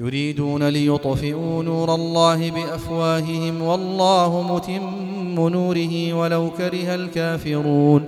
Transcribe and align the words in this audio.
يريدون 0.00 0.68
ليطفئوا 0.68 1.62
نور 1.62 1.94
الله 1.94 2.50
بأفواههم 2.50 3.62
والله 3.62 4.54
متم 4.54 5.48
نوره 5.48 6.12
ولو 6.12 6.50
كره 6.50 6.94
الكافرون. 6.94 8.04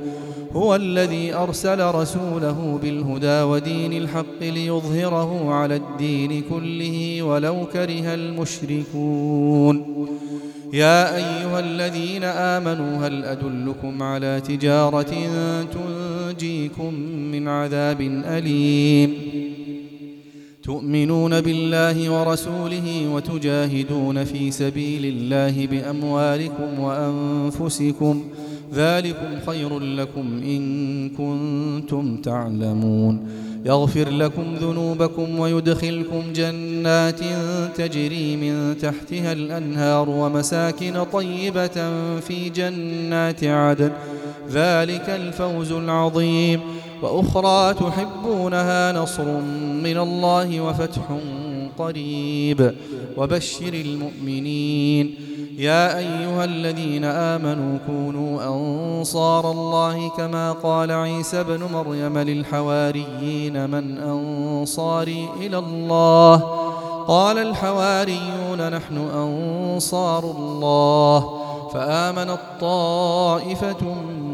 هو 0.53 0.75
الذي 0.75 1.35
أرسل 1.35 1.95
رسوله 1.95 2.79
بالهدى 2.83 3.43
ودين 3.43 3.93
الحق 3.93 4.41
ليظهره 4.41 5.53
على 5.55 5.77
الدين 5.77 6.43
كله 6.51 7.23
ولو 7.23 7.67
كره 7.73 8.15
المشركون. 8.15 9.85
يا 10.73 11.17
أيها 11.17 11.61
الذين 11.61 12.25
آمنوا 12.25 13.07
هل 13.07 13.25
أدلكم 13.25 14.03
على 14.03 14.41
تجارة 14.41 15.15
تنجيكم 15.75 16.95
من 17.33 17.49
عذاب 17.49 18.01
أليم؟ 18.27 19.44
تؤمنون 20.65 21.41
بالله 21.41 22.11
ورسوله 22.11 23.09
وتجاهدون 23.15 24.25
في 24.25 24.51
سبيل 24.51 25.05
الله 25.05 25.67
بأموالكم 25.67 26.81
وأنفسكم 26.81 28.23
ذلكم 28.75 29.31
خير 29.47 29.79
لكم 29.79 30.41
إن 30.45 30.63
كنتم 31.09 32.17
تعلمون 32.17 33.29
يغفر 33.65 34.09
لكم 34.09 34.55
ذنوبكم 34.61 35.39
ويدخلكم 35.39 36.23
جنات 36.35 37.21
تجري 37.77 38.37
من 38.37 38.77
تحتها 38.79 39.33
الأنهار 39.33 40.09
ومساكن 40.09 41.05
طيبة 41.13 41.77
في 42.21 42.49
جنات 42.57 43.45
عدن. 43.45 43.91
ذلك 44.51 45.09
الفوز 45.09 45.73
العظيم. 45.73 46.61
وأخرى 47.03 47.75
تحبونها 47.75 48.93
نصر 48.93 49.25
من 49.83 49.99
الله 49.99 50.61
وفتح 50.61 51.03
قريب. 51.79 52.75
وبشر 53.17 53.75
المؤمنين. 53.75 55.15
يا 55.59 55.99
أيها 55.99 56.45
الذين 56.45 57.05
آمنوا 57.05 57.79
كونوا 57.87 58.43
أنصار 58.49 59.51
الله 59.51 60.09
كما 60.09 60.53
قال 60.53 60.91
عيسى 60.91 61.45
بن 61.45 61.63
مريم 61.73 62.19
للحواريين 62.19 63.71
من 63.71 63.99
أنصاري 63.99 65.29
إلى 65.41 65.59
الله؟ 65.59 66.37
قال 67.09 67.39
الحواريون 67.39 68.69
نحن 68.69 68.97
أنصار 68.97 70.25
الله. 70.25 71.41
فآمنت 71.75 72.41
طائفة 72.61 73.83
من 73.83 74.34